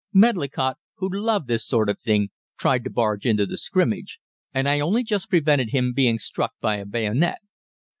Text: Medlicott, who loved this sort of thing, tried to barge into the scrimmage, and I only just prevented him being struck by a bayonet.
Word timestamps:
Medlicott, 0.13 0.79
who 0.95 1.07
loved 1.07 1.47
this 1.47 1.63
sort 1.63 1.87
of 1.87 1.99
thing, 2.01 2.29
tried 2.57 2.83
to 2.83 2.89
barge 2.89 3.23
into 3.27 3.45
the 3.45 3.55
scrimmage, 3.55 4.17
and 4.51 4.67
I 4.67 4.79
only 4.79 5.03
just 5.03 5.29
prevented 5.29 5.69
him 5.69 5.93
being 5.93 6.17
struck 6.17 6.53
by 6.59 6.77
a 6.77 6.87
bayonet. 6.87 7.37